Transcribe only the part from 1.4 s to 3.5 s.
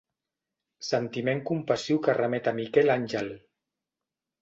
compassiu que remet a Miquel Àngel.